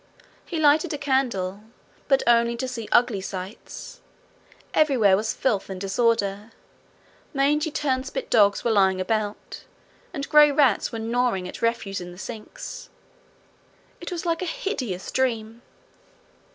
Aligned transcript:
He 0.43 0.59
lighted 0.59 0.91
a 0.95 0.97
candle 0.97 1.61
but 2.07 2.23
only 2.25 2.55
to 2.57 2.67
see 2.67 2.89
ugly 2.91 3.21
sights. 3.21 4.01
Everywhere 4.73 5.15
was 5.15 5.35
filth 5.35 5.69
and 5.69 5.79
disorder. 5.79 6.53
Mangy 7.35 7.69
turnspit 7.69 8.31
dogs 8.31 8.63
were 8.63 8.71
lying 8.71 8.99
about, 8.99 9.63
and 10.11 10.27
grey 10.27 10.51
rats 10.51 10.91
were 10.91 10.97
gnawing 10.97 11.47
at 11.47 11.61
refuse 11.61 12.01
in 12.01 12.11
the 12.11 12.17
sinks. 12.17 12.89
It 13.99 14.11
was 14.11 14.25
like 14.25 14.41
a 14.41 14.45
hideous 14.45 15.11
dream. 15.11 15.61